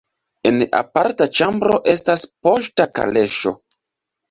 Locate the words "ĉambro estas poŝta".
1.41-2.91